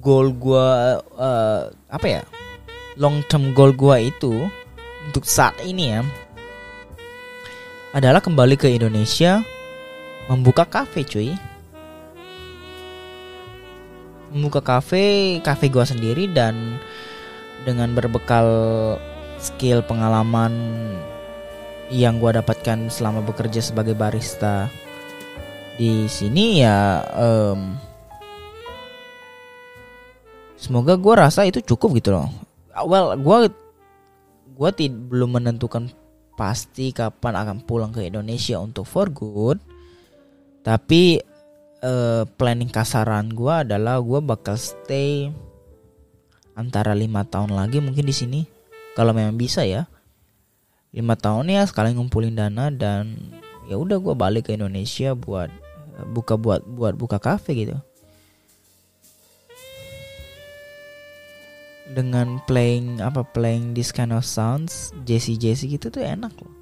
goal 0.02 0.34
gue 0.34 0.66
uh, 0.98 1.70
apa 1.86 2.06
ya? 2.10 2.22
Long 2.98 3.22
term 3.30 3.54
goal 3.54 3.70
gue 3.78 4.10
itu 4.10 4.50
untuk 5.06 5.22
saat 5.22 5.54
ini 5.62 5.94
ya 5.94 6.02
adalah 7.94 8.18
kembali 8.18 8.58
ke 8.58 8.66
Indonesia 8.70 9.42
membuka 10.26 10.66
kafe 10.66 11.06
cuy. 11.06 11.34
Membuka 14.30 14.62
kafe 14.62 15.38
kafe 15.42 15.66
gua 15.66 15.82
sendiri 15.82 16.30
dan 16.30 16.78
dengan 17.66 17.90
berbekal 17.98 18.46
skill 19.42 19.82
pengalaman 19.82 20.54
yang 21.90 22.22
gua 22.22 22.38
dapatkan 22.38 22.88
selama 22.88 23.20
bekerja 23.26 23.60
sebagai 23.60 23.98
barista 23.98 24.70
di 25.74 26.06
sini 26.06 26.62
ya 26.62 27.02
um, 27.14 27.74
semoga 30.54 30.94
gua 30.94 31.26
rasa 31.26 31.44
itu 31.44 31.60
cukup 31.62 31.98
gitu 31.98 32.14
loh. 32.14 32.30
Well 32.86 33.18
gua 33.18 34.70
tid 34.70 34.92
belum 34.92 35.40
menentukan 35.40 35.90
pasti 36.40 36.88
kapan 36.96 37.36
akan 37.36 37.56
pulang 37.68 37.92
ke 37.92 38.08
Indonesia 38.08 38.56
untuk 38.56 38.88
for 38.88 39.12
good 39.12 39.60
tapi 40.64 41.20
uh, 41.84 42.24
planning 42.36 42.72
kasaran 42.72 43.32
gue 43.32 43.54
adalah 43.68 44.00
gue 44.00 44.20
bakal 44.24 44.56
stay 44.56 45.28
antara 46.56 46.92
lima 46.96 47.24
tahun 47.28 47.52
lagi 47.56 47.84
mungkin 47.84 48.04
di 48.04 48.12
sini 48.16 48.40
kalau 48.96 49.16
memang 49.16 49.36
bisa 49.36 49.64
ya 49.64 49.84
lima 50.90 51.14
tahun 51.14 51.54
ya 51.54 51.62
sekali 51.66 51.94
ngumpulin 51.94 52.34
dana 52.34 52.68
dan 52.70 53.14
ya 53.70 53.78
udah 53.78 54.02
gue 54.02 54.14
balik 54.14 54.50
ke 54.50 54.58
Indonesia 54.58 55.14
buat 55.14 55.50
buka 56.10 56.34
buat 56.34 56.66
buat 56.66 56.98
buka 56.98 57.22
kafe 57.22 57.66
gitu 57.66 57.76
dengan 61.90 62.38
playing 62.46 63.02
apa 63.02 63.26
playing 63.34 63.74
this 63.74 63.90
kind 63.90 64.14
of 64.14 64.22
sounds 64.22 64.94
Jesse 65.06 65.38
Jesse 65.38 65.66
gitu 65.66 65.90
tuh 65.90 66.02
enak 66.02 66.34
loh 66.38 66.54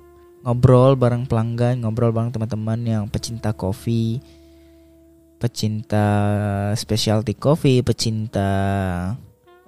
ngobrol 0.45 0.97
bareng 0.97 1.25
pelanggan 1.29 1.85
ngobrol 1.85 2.13
bareng 2.13 2.33
teman-teman 2.33 2.81
yang 2.85 3.05
pecinta 3.09 3.53
kopi 3.53 4.21
pecinta 5.39 6.05
specialty 6.75 7.33
coffee, 7.39 7.81
pecinta 7.81 8.51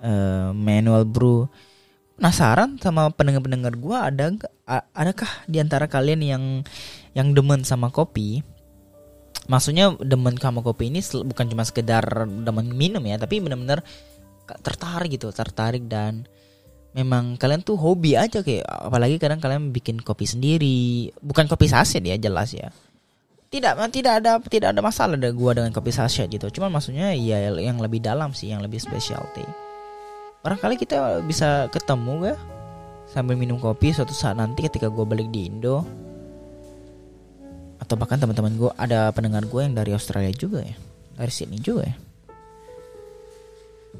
uh, 0.02 0.50
manual 0.50 1.06
brew. 1.06 1.46
Penasaran 2.20 2.76
sama 2.76 3.08
pendengar-pendengar 3.16 3.80
gue 3.80 3.96
ada 3.96 4.28
adakah 4.92 5.30
di 5.48 5.56
antara 5.56 5.88
kalian 5.88 6.20
yang 6.20 6.44
yang 7.16 7.32
demen 7.32 7.64
sama 7.64 7.88
kopi? 7.88 8.44
Maksudnya 9.48 9.96
demen 10.04 10.36
sama 10.36 10.60
kopi 10.60 10.92
ini 10.92 11.00
bukan 11.00 11.48
cuma 11.48 11.64
sekedar 11.64 12.04
demen 12.28 12.76
minum 12.76 13.00
ya, 13.08 13.16
tapi 13.16 13.40
benar-benar 13.40 13.80
tertarik 14.60 15.16
gitu, 15.16 15.32
tertarik 15.32 15.88
dan 15.88 16.28
memang 16.92 17.40
kalian 17.40 17.64
tuh 17.64 17.80
hobi 17.80 18.20
aja 18.20 18.44
kayak 18.44 18.68
apalagi 18.68 19.16
kadang 19.16 19.40
kalian 19.40 19.72
bikin 19.72 19.96
kopi 20.04 20.28
sendiri, 20.28 21.08
bukan 21.24 21.48
kopi 21.48 21.72
saset 21.72 22.04
ya 22.04 22.20
jelas 22.20 22.52
ya 22.52 22.68
tidak 23.50 23.74
tidak 23.90 24.22
ada 24.22 24.38
tidak 24.46 24.68
ada 24.70 24.80
masalah 24.80 25.18
ada 25.18 25.34
gua 25.34 25.58
dengan 25.58 25.74
kopi 25.74 25.90
sachet 25.90 26.30
gitu 26.30 26.46
cuman 26.54 26.70
maksudnya 26.70 27.10
ya 27.18 27.50
yang 27.58 27.82
lebih 27.82 27.98
dalam 27.98 28.30
sih 28.30 28.54
yang 28.54 28.62
lebih 28.62 28.78
specialty 28.78 29.42
barangkali 30.40 30.74
kita 30.80 31.20
bisa 31.24 31.68
ketemu 31.68 32.32
gak? 32.32 32.38
Sambil 33.10 33.34
minum 33.34 33.58
kopi 33.58 33.90
suatu 33.90 34.14
saat 34.14 34.38
nanti 34.38 34.62
ketika 34.64 34.86
gua 34.86 35.04
balik 35.04 35.28
di 35.34 35.50
Indo. 35.50 35.82
Atau 37.82 37.98
bahkan 37.98 38.20
teman-teman 38.22 38.54
gua 38.54 38.70
ada 38.78 39.10
pendengar 39.10 39.44
gua 39.50 39.66
yang 39.66 39.74
dari 39.74 39.90
Australia 39.90 40.30
juga 40.30 40.62
ya. 40.62 40.76
Dari 41.18 41.32
Sydney 41.32 41.60
juga 41.60 41.90
ya. 41.90 41.96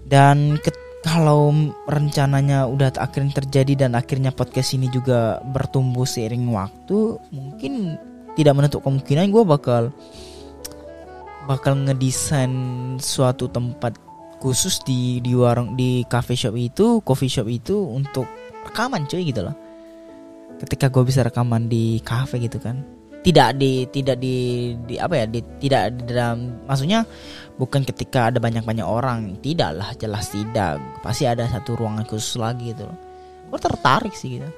Dan 0.06 0.59
kalau 1.00 1.50
rencananya 1.88 2.68
udah 2.68 2.92
akhirnya 3.00 3.40
terjadi 3.40 3.87
dan 3.87 3.97
akhirnya 3.97 4.30
podcast 4.30 4.76
ini 4.76 4.92
juga 4.92 5.40
bertumbuh 5.40 6.04
seiring 6.04 6.44
waktu 6.52 7.16
mungkin 7.32 7.97
tidak 8.37 8.54
menutup 8.56 8.85
kemungkinan 8.85 9.32
gue 9.32 9.44
bakal 9.49 9.82
bakal 11.49 11.73
ngedesain 11.73 12.52
suatu 13.00 13.49
tempat 13.49 13.97
khusus 14.40 14.80
di 14.82 15.20
di 15.20 15.37
warung 15.37 15.76
di 15.76 16.02
cafe 16.09 16.32
shop 16.32 16.56
itu 16.56 17.04
coffee 17.04 17.28
shop 17.28 17.47
itu 17.47 17.76
untuk 17.76 18.25
rekaman 18.64 19.04
cuy 19.04 19.28
gitu 19.28 19.44
loh. 19.44 19.54
Ketika 20.56 20.88
gue 20.88 21.04
bisa 21.04 21.20
rekaman 21.20 21.68
di 21.68 22.00
cafe 22.00 22.40
gitu 22.40 22.56
kan. 22.56 22.80
Tidak 23.20 23.52
di 23.52 23.85
tidak 23.92 24.16
di, 24.16 24.73
di 24.88 24.97
apa 24.97 25.12
ya 25.20 25.26
di, 25.28 25.44
tidak 25.61 25.92
di 25.92 26.02
dalam 26.09 26.64
maksudnya 26.64 27.04
bukan 27.61 27.85
ketika 27.85 28.32
ada 28.32 28.40
banyak 28.40 28.64
banyak 28.64 28.85
orang. 28.85 29.37
Tidak 29.44 29.70
lah 29.76 29.92
jelas 30.00 30.32
tidak. 30.32 30.80
Pasti 31.04 31.28
ada 31.28 31.44
satu 31.44 31.76
ruangan 31.76 32.09
khusus 32.09 32.40
lagi 32.40 32.73
gitu 32.73 32.88
loh. 32.88 32.97
Gue 33.52 33.61
tertarik 33.61 34.16
sih 34.16 34.40
gitu. 34.40 34.49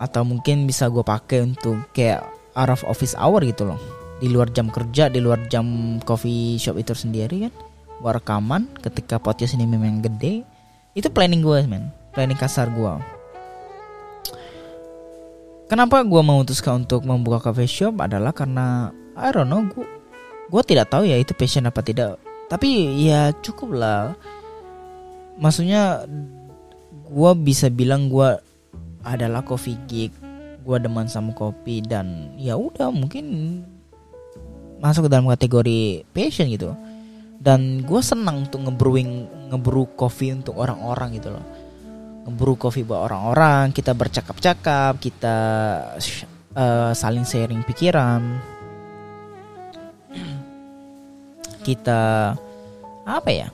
Atau 0.00 0.24
mungkin 0.24 0.64
bisa 0.64 0.88
gue 0.88 1.04
pakai 1.04 1.44
untuk 1.44 1.92
kayak 1.92 2.24
out 2.56 2.72
of 2.72 2.80
office 2.88 3.12
hour 3.12 3.44
gitu 3.44 3.68
loh 3.68 3.97
di 4.18 4.28
luar 4.30 4.50
jam 4.50 4.66
kerja 4.70 5.06
di 5.06 5.22
luar 5.22 5.46
jam 5.46 5.98
coffee 6.02 6.58
shop 6.58 6.78
itu 6.78 6.94
sendiri 6.94 7.48
kan. 7.48 7.54
Gue 7.98 8.12
rekaman 8.14 8.70
ketika 8.78 9.18
podcast 9.18 9.58
ini 9.58 9.66
memang 9.66 10.02
gede. 10.02 10.46
Itu 10.94 11.10
planning 11.10 11.42
gue 11.42 11.66
men. 11.66 11.90
Planning 12.14 12.38
kasar 12.38 12.70
gue 12.70 13.18
kenapa 15.68 16.00
gue 16.02 16.22
memutuskan 16.24 16.88
untuk 16.88 17.04
membuka 17.04 17.52
coffee 17.52 17.68
shop? 17.68 18.00
Adalah 18.00 18.32
karena 18.32 18.90
I 19.14 19.28
don't 19.30 19.52
know 19.52 19.62
gue 19.68 19.84
gue 20.48 20.62
tidak 20.64 20.88
tahu 20.88 21.04
ya 21.04 21.20
itu 21.20 21.36
passion 21.36 21.68
apa 21.68 21.84
tidak. 21.84 22.16
Tapi 22.48 22.96
ya 23.04 23.30
cukup 23.44 23.76
lah. 23.76 24.16
Maksudnya 25.38 26.08
gue 27.06 27.32
bisa 27.44 27.68
bilang 27.68 28.08
gue 28.08 28.40
adalah 29.04 29.44
coffee 29.44 29.78
geek. 29.86 30.12
Gue 30.64 30.76
demen 30.80 31.06
sama 31.06 31.36
kopi 31.36 31.84
dan 31.84 32.32
ya 32.40 32.56
udah 32.56 32.88
mungkin 32.92 33.60
masuk 34.78 35.06
ke 35.06 35.10
dalam 35.10 35.28
kategori 35.30 36.02
passion 36.10 36.48
gitu. 36.50 36.74
Dan 37.38 37.86
gue 37.86 38.00
senang 38.02 38.50
untuk 38.50 38.66
ngebrewing 38.66 39.30
ngebrew 39.54 39.94
kopi 39.94 40.34
untuk 40.34 40.58
orang-orang 40.58 41.14
gitu 41.18 41.30
loh. 41.30 41.44
Ngebrew 42.26 42.58
kopi 42.58 42.82
buat 42.82 43.06
orang-orang 43.10 43.70
kita 43.70 43.94
bercakap-cakap 43.94 44.98
kita 44.98 45.36
uh, 46.58 46.90
saling 46.94 47.22
sharing 47.22 47.62
pikiran. 47.62 48.42
Kita 51.62 52.34
apa 53.06 53.30
ya? 53.30 53.48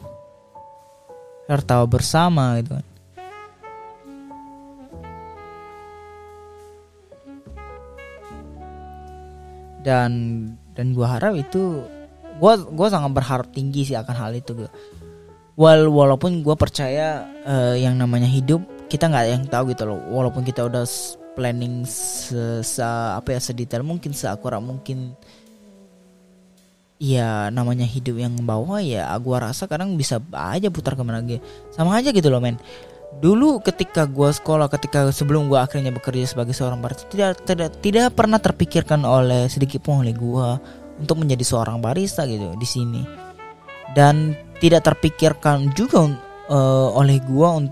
Tertawa 1.45 1.85
bersama 1.85 2.57
gitu 2.57 2.81
kan 2.81 2.94
dan 9.85 10.11
dan 10.73 10.97
gue 10.97 11.07
harap 11.07 11.37
itu 11.37 11.85
gue 12.41 12.53
gue 12.73 12.87
sangat 12.91 13.13
berharap 13.15 13.47
tinggi 13.55 13.87
sih 13.87 13.95
akan 13.95 14.17
hal 14.17 14.33
itu 14.35 14.57
gue 14.57 14.71
Wal 15.55 15.87
walaupun 15.87 16.43
gue 16.43 16.57
percaya 16.59 17.31
uh, 17.47 17.79
yang 17.79 17.95
namanya 17.95 18.27
hidup 18.27 18.59
kita 18.91 19.07
nggak 19.07 19.27
yang 19.31 19.45
tahu 19.47 19.71
gitu 19.71 19.87
loh. 19.87 20.03
Walaupun 20.11 20.43
kita 20.43 20.67
udah 20.67 20.83
planning 21.39 21.87
se, 21.87 22.59
se 22.67 22.83
apa 22.83 23.39
ya 23.39 23.41
sedetail 23.43 23.87
mungkin 23.87 24.11
seakurat 24.11 24.59
mungkin. 24.59 25.15
Ya 26.99 27.51
namanya 27.55 27.87
hidup 27.87 28.19
yang 28.19 28.35
bawah 28.43 28.83
ya 28.83 29.11
gua 29.23 29.51
rasa 29.51 29.71
kadang 29.71 29.95
bisa 29.95 30.19
aja 30.35 30.75
putar 30.75 30.99
ke 30.99 31.03
mana 31.07 31.23
lagi. 31.23 31.39
Sama 31.71 31.95
aja 31.95 32.11
gitu 32.11 32.27
loh 32.35 32.43
men 32.43 32.59
dulu 33.23 33.63
ketika 33.63 34.05
gue 34.11 34.31
sekolah 34.33 34.67
ketika 34.73 35.09
sebelum 35.15 35.47
gue 35.47 35.57
akhirnya 35.57 35.95
bekerja 35.95 36.35
sebagai 36.35 36.53
seorang 36.57 36.83
barista 36.83 37.07
tidak 37.09 37.43
tidak 37.47 37.71
tidak 37.79 38.07
pernah 38.13 38.39
terpikirkan 38.43 39.07
oleh 39.07 39.47
sedikit 39.47 39.85
pun 39.87 40.03
oleh 40.03 40.13
gue 40.13 40.49
untuk 40.99 41.17
menjadi 41.19 41.43
seorang 41.43 41.83
barista 41.83 42.27
gitu 42.27 42.55
di 42.55 42.67
sini. 42.67 43.03
Dan 43.95 44.35
tidak 44.59 44.91
terpikirkan 44.91 45.71
juga 45.75 46.11
uh, 46.51 46.89
oleh 46.95 47.19
gue 47.23 47.47
un 47.47 47.67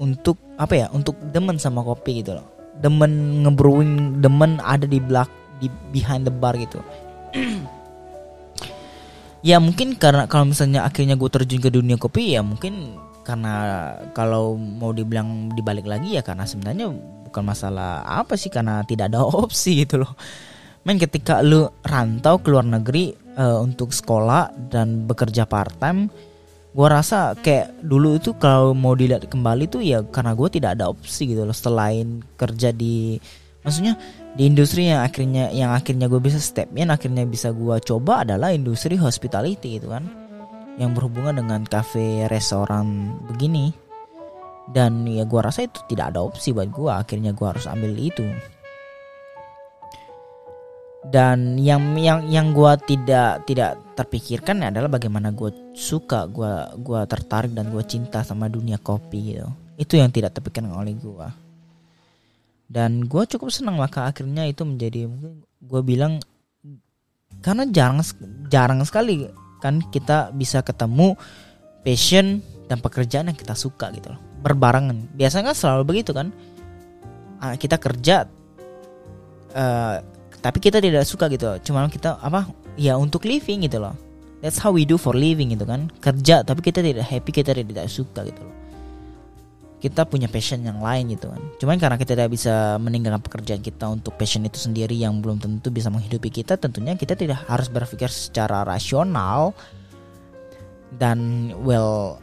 untuk 0.00 0.40
apa 0.56 0.74
ya 0.74 0.86
untuk 0.94 1.16
demen 1.30 1.60
sama 1.60 1.82
kopi 1.82 2.22
gitu 2.22 2.38
loh. 2.38 2.46
Demen 2.80 3.44
ngebrewing 3.44 4.24
demen 4.24 4.56
ada 4.62 4.88
di 4.88 5.02
belak 5.02 5.28
di 5.60 5.68
behind 5.92 6.24
the 6.24 6.32
bar 6.32 6.54
gitu. 6.56 6.80
Ya 9.40 9.56
mungkin 9.56 9.96
karena 9.96 10.28
kalau 10.28 10.52
misalnya 10.52 10.84
akhirnya 10.84 11.16
gue 11.16 11.30
terjun 11.32 11.64
ke 11.64 11.72
dunia 11.72 11.96
kopi 11.96 12.36
ya 12.36 12.44
mungkin 12.44 13.00
karena 13.22 13.54
kalau 14.16 14.56
mau 14.56 14.90
dibilang 14.90 15.52
dibalik 15.54 15.86
lagi 15.86 16.18
ya 16.18 16.22
karena 16.24 16.48
sebenarnya 16.48 16.90
bukan 17.30 17.44
masalah 17.46 18.02
apa 18.02 18.34
sih 18.34 18.50
karena 18.50 18.82
tidak 18.82 19.14
ada 19.14 19.22
opsi 19.44 19.86
gitu 19.86 20.02
loh. 20.02 20.12
Men 20.82 20.96
ketika 20.96 21.44
lu 21.44 21.68
rantau 21.84 22.40
ke 22.40 22.48
luar 22.48 22.64
negeri 22.64 23.12
uh, 23.36 23.60
untuk 23.60 23.92
sekolah 23.92 24.72
dan 24.72 25.04
bekerja 25.04 25.44
part 25.44 25.76
time, 25.76 26.08
gua 26.72 26.98
rasa 26.98 27.36
kayak 27.36 27.84
dulu 27.84 28.16
itu 28.16 28.32
kalau 28.40 28.72
mau 28.72 28.96
dilihat 28.96 29.28
kembali 29.28 29.68
tuh 29.68 29.84
ya 29.84 30.00
karena 30.08 30.32
gue 30.32 30.48
tidak 30.48 30.80
ada 30.80 30.88
opsi 30.88 31.36
gitu 31.36 31.44
loh 31.44 31.54
selain 31.54 32.24
kerja 32.40 32.72
di 32.72 33.20
maksudnya 33.60 33.98
di 34.38 34.46
industri 34.46 34.88
yang 34.88 35.02
akhirnya 35.04 35.50
yang 35.52 35.74
akhirnya 35.74 36.06
gue 36.06 36.22
bisa 36.22 36.38
step 36.38 36.70
in 36.78 36.88
akhirnya 36.88 37.26
bisa 37.26 37.50
gue 37.50 37.76
coba 37.82 38.24
adalah 38.24 38.54
industri 38.54 38.94
hospitality 38.96 39.82
gitu 39.82 39.90
kan 39.90 40.06
yang 40.80 40.96
berhubungan 40.96 41.44
dengan 41.44 41.60
cafe 41.68 42.24
restoran 42.32 43.20
begini. 43.28 43.76
Dan 44.70 45.04
ya 45.04 45.28
gue 45.28 45.40
rasa 45.42 45.68
itu 45.68 45.84
tidak 45.92 46.14
ada 46.14 46.24
opsi 46.24 46.56
buat 46.56 46.72
gue 46.72 46.88
akhirnya 46.88 47.36
gue 47.36 47.46
harus 47.46 47.68
ambil 47.68 47.92
itu. 48.00 48.24
Dan 51.04 51.60
yang 51.60 52.00
yang 52.00 52.24
yang 52.32 52.56
gue 52.56 52.72
tidak 52.88 53.44
tidak 53.44 53.76
terpikirkan 53.92 54.64
adalah 54.64 54.88
bagaimana 54.88 55.36
gue 55.36 55.72
suka 55.76 56.28
gue 56.28 56.80
gua 56.80 57.04
tertarik 57.08 57.52
dan 57.52 57.68
gue 57.68 57.84
cinta 57.84 58.24
sama 58.24 58.48
dunia 58.48 58.80
kopi 58.80 59.36
gitu. 59.36 59.48
Itu 59.76 60.00
yang 60.00 60.08
tidak 60.08 60.38
terpikirkan 60.38 60.72
oleh 60.72 60.96
gue 60.96 61.28
dan 62.70 63.02
gue 63.10 63.22
cukup 63.26 63.50
senang 63.50 63.74
maka 63.74 64.06
akhirnya 64.06 64.46
itu 64.46 64.62
menjadi 64.62 65.10
mungkin 65.10 65.42
gue 65.42 65.80
bilang 65.82 66.22
karena 67.42 67.66
jarang 67.66 67.98
jarang 68.46 68.86
sekali 68.86 69.26
kan 69.60 69.84
kita 69.92 70.34
bisa 70.34 70.64
ketemu 70.64 71.14
passion 71.84 72.40
dan 72.66 72.80
pekerjaan 72.80 73.28
yang 73.30 73.38
kita 73.38 73.54
suka 73.54 73.92
gitu 73.94 74.12
loh. 74.16 74.20
Berbarengan. 74.40 75.12
Biasanya 75.14 75.52
kan 75.52 75.56
selalu 75.56 75.82
begitu 75.84 76.16
kan. 76.16 76.32
Ah, 77.40 77.56
kita 77.56 77.80
kerja 77.80 78.28
uh, 79.56 79.96
tapi 80.40 80.58
kita 80.60 80.80
tidak 80.80 81.04
suka 81.04 81.28
gitu. 81.28 81.60
Cuma 81.64 81.84
kita 81.88 82.20
apa 82.20 82.48
ya 82.80 82.96
untuk 82.96 83.28
living 83.28 83.68
gitu 83.68 83.80
loh. 83.80 83.96
That's 84.40 84.56
how 84.56 84.72
we 84.72 84.88
do 84.88 84.96
for 84.96 85.12
living 85.12 85.52
gitu 85.52 85.68
kan. 85.68 85.92
Kerja 86.00 86.40
tapi 86.40 86.64
kita 86.64 86.80
tidak 86.80 87.04
happy 87.04 87.30
kita 87.32 87.52
tidak 87.52 87.86
suka 87.92 88.24
gitu 88.24 88.40
loh 88.40 88.60
kita 89.80 90.04
punya 90.04 90.28
passion 90.28 90.60
yang 90.60 90.78
lain 90.84 91.08
gitu 91.16 91.32
kan. 91.32 91.40
Cuman 91.56 91.80
karena 91.80 91.96
kita 91.96 92.12
tidak 92.12 92.30
bisa 92.36 92.76
meninggalkan 92.76 93.24
pekerjaan 93.24 93.64
kita 93.64 93.88
untuk 93.88 94.12
passion 94.20 94.44
itu 94.44 94.60
sendiri 94.60 94.92
yang 94.92 95.24
belum 95.24 95.40
tentu 95.40 95.72
bisa 95.72 95.88
menghidupi 95.88 96.28
kita, 96.28 96.60
tentunya 96.60 96.92
kita 97.00 97.16
tidak 97.16 97.40
harus 97.48 97.72
berpikir 97.72 98.12
secara 98.12 98.60
rasional. 98.62 99.56
Dan 100.92 101.50
well 101.64 102.20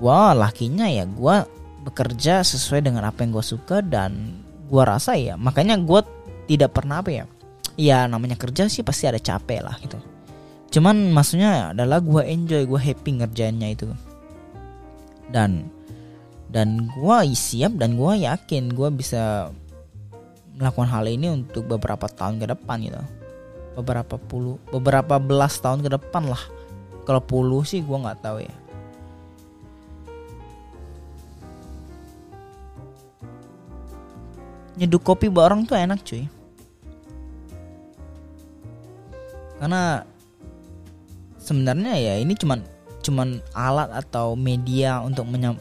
gua 0.00 0.32
lakinya 0.32 0.88
ya 0.88 1.04
gua 1.04 1.44
bekerja 1.84 2.40
sesuai 2.40 2.88
dengan 2.88 3.04
apa 3.04 3.20
yang 3.20 3.36
gua 3.36 3.44
suka 3.44 3.84
dan 3.84 4.40
gua 4.72 4.96
rasa 4.96 5.12
ya. 5.12 5.36
Makanya 5.36 5.76
gua 5.76 6.00
tidak 6.48 6.72
pernah 6.72 7.04
apa 7.04 7.12
ya 7.12 7.24
ya 7.76 8.04
namanya 8.08 8.36
kerja 8.36 8.68
sih 8.68 8.80
pasti 8.80 9.04
ada 9.04 9.20
capek 9.20 9.60
lah 9.60 9.76
gitu. 9.84 10.00
Cuman 10.72 11.12
maksudnya 11.12 11.76
adalah 11.76 12.00
gua 12.00 12.24
enjoy 12.24 12.64
gua 12.64 12.80
happy 12.80 13.20
ngerjainnya 13.20 13.68
itu. 13.76 13.92
Dan 15.28 15.68
dan 16.52 16.92
gue 16.92 17.16
siap 17.32 17.80
dan 17.80 17.96
gue 17.96 18.12
yakin 18.28 18.76
gue 18.76 18.88
bisa 18.92 19.48
melakukan 20.52 20.92
hal 20.92 21.08
ini 21.08 21.32
untuk 21.32 21.64
beberapa 21.64 22.04
tahun 22.12 22.36
ke 22.44 22.52
depan 22.52 22.76
gitu. 22.84 23.00
Beberapa 23.72 24.20
puluh 24.20 24.60
beberapa 24.68 25.16
belas 25.16 25.56
tahun 25.56 25.80
ke 25.80 25.96
depan 25.96 26.28
lah. 26.28 26.44
Kalau 27.08 27.24
puluh 27.24 27.64
sih 27.64 27.80
gue 27.80 27.96
nggak 27.96 28.20
tahu 28.20 28.44
ya. 28.44 28.54
Nyeduh 34.76 35.00
kopi 35.00 35.32
buat 35.32 35.48
orang 35.48 35.64
tuh 35.64 35.80
enak 35.80 36.04
cuy. 36.04 36.28
Karena 39.56 40.04
sebenarnya 41.40 41.96
ya 41.96 42.14
ini 42.20 42.36
cuman 42.36 42.60
cuman 43.00 43.40
alat 43.56 43.88
atau 44.04 44.36
media 44.36 45.00
untuk 45.00 45.26
menyam 45.26 45.56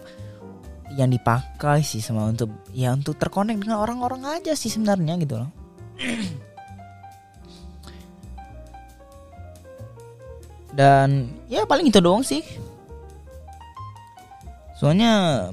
yang 0.95 1.09
dipakai 1.11 1.83
sih 1.83 2.03
sama 2.03 2.27
untuk 2.27 2.51
ya 2.75 2.91
untuk 2.95 3.15
terkonek 3.15 3.59
dengan 3.59 3.79
orang-orang 3.79 4.25
aja 4.39 4.55
sih 4.55 4.69
sebenarnya 4.71 5.15
gitu 5.21 5.35
loh. 5.39 5.51
Dan 10.71 11.27
ya 11.51 11.67
paling 11.67 11.91
itu 11.91 11.99
doang 11.99 12.23
sih. 12.23 12.43
Soalnya 14.79 15.45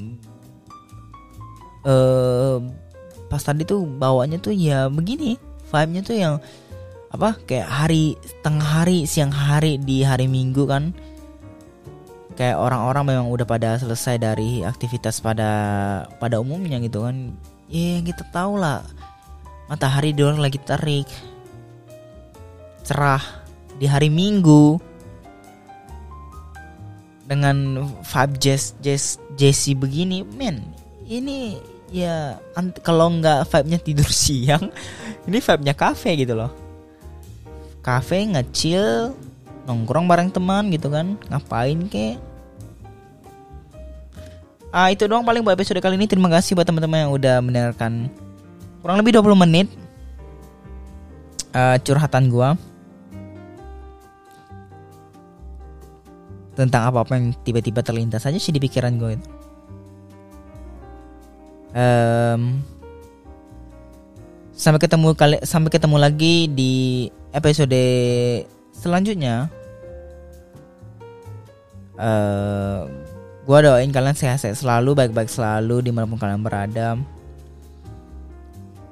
eh 1.85 2.57
pas 3.29 3.42
tadi 3.44 3.66
tuh 3.68 3.85
bawanya 3.85 4.40
tuh 4.40 4.57
ya 4.57 4.88
begini, 4.88 5.37
vibe-nya 5.68 6.03
tuh 6.07 6.16
yang 6.16 6.35
apa 7.09 7.37
kayak 7.44 7.68
hari 7.68 8.16
tengah 8.40 8.85
hari, 8.85 9.05
siang 9.05 9.33
hari 9.33 9.77
di 9.81 10.01
hari 10.05 10.29
Minggu 10.29 10.64
kan 10.64 10.92
kayak 12.38 12.55
orang-orang 12.55 13.05
memang 13.11 13.27
udah 13.35 13.42
pada 13.42 13.74
selesai 13.83 14.22
dari 14.22 14.62
aktivitas 14.62 15.18
pada 15.18 15.51
pada 16.22 16.38
umumnya 16.38 16.79
gitu 16.79 17.03
kan. 17.03 17.35
Ya 17.66 17.98
kita 17.98 18.22
tahu 18.31 18.62
lah 18.62 18.87
matahari 19.66 20.14
doang 20.14 20.38
lagi 20.38 20.62
terik 20.62 21.11
cerah 22.87 23.20
di 23.83 23.90
hari 23.90 24.07
minggu. 24.07 24.79
Dengan 27.27 27.85
vibe 28.07 28.35
jazz 28.40 28.72
jazz 28.81 29.20
jazzy 29.37 29.77
begini 29.77 30.24
men 30.24 30.64
ini 31.05 31.61
ya 31.92 32.40
kalau 32.81 33.12
nggak 33.20 33.44
vibe-nya 33.53 33.79
tidur 33.85 34.09
siang 34.24 34.72
ini 35.29 35.37
vibe-nya 35.42 35.74
cafe 35.74 36.14
gitu 36.14 36.38
loh. 36.38 36.55
Kafe 37.83 38.31
ngecil 38.31 39.12
nongkrong 39.68 40.09
bareng 40.09 40.31
teman 40.33 40.72
gitu 40.72 40.88
kan 40.88 41.20
ngapain 41.29 41.85
kek 41.92 42.27
ah 44.68 44.92
itu 44.92 45.09
doang 45.09 45.24
paling 45.24 45.40
buat 45.40 45.57
episode 45.57 45.81
kali 45.81 45.96
ini 45.96 46.04
terima 46.04 46.28
kasih 46.28 46.52
buat 46.52 46.68
teman-teman 46.68 47.09
yang 47.09 47.12
udah 47.12 47.37
mendengarkan 47.40 48.12
kurang 48.85 49.00
lebih 49.00 49.16
20 49.16 49.44
menit 49.44 49.66
uh, 51.57 51.76
curhatan 51.81 52.28
gua 52.28 52.54
tentang 56.59 56.90
apa-apa 56.90 57.14
yang 57.14 57.31
tiba-tiba 57.46 57.87
terlintas 57.87 58.26
aja 58.26 58.35
sih 58.35 58.50
di 58.50 58.59
pikiran 58.59 58.98
gue 58.98 59.14
itu. 59.14 59.28
Um, 61.70 62.59
sampai 64.59 64.83
ketemu 64.83 65.14
kali 65.14 65.38
sampai 65.46 65.70
ketemu 65.70 65.96
lagi 66.02 66.50
di 66.50 67.07
episode 67.31 67.78
selanjutnya. 68.74 69.46
Uh, 71.94 72.90
gua 73.48 73.64
doain 73.64 73.88
kalian 73.88 74.12
sehat-sehat 74.12 74.61
selalu, 74.61 74.92
baik-baik 74.92 75.32
selalu 75.32 75.80
di 75.80 75.88
mana 75.88 76.04
pun 76.04 76.20
kalian 76.20 76.44
berada. 76.44 77.00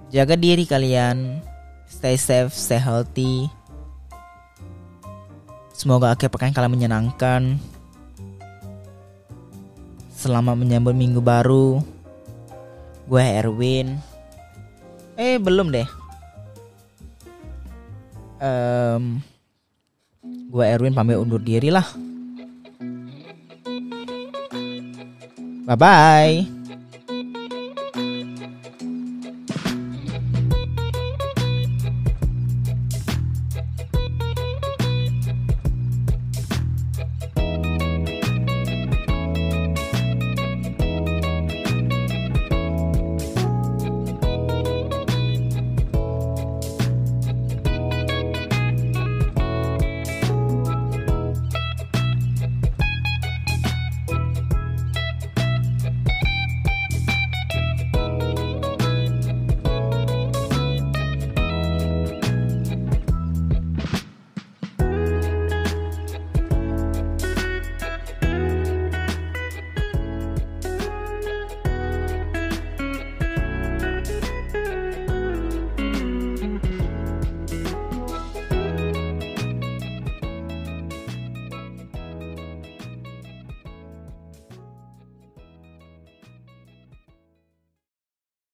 Jaga 0.08 0.32
diri 0.32 0.64
kalian, 0.64 1.44
stay 1.84 2.16
safe, 2.16 2.56
stay 2.56 2.80
healthy. 2.80 3.52
Semoga 5.76 6.16
akhir 6.16 6.32
pekan 6.32 6.56
kalian 6.56 6.72
menyenangkan. 6.72 7.60
Selamat 10.16 10.56
menyambut 10.56 10.96
minggu 10.96 11.20
baru. 11.20 11.84
Gue 13.04 13.20
Erwin. 13.20 14.00
Eh 15.20 15.36
belum 15.36 15.68
deh. 15.68 15.84
Um, 18.40 19.20
gue 20.24 20.64
Erwin 20.64 20.96
pamit 20.96 21.20
undur 21.20 21.44
diri 21.44 21.68
lah. 21.68 22.05
Bye-bye. 25.66 26.55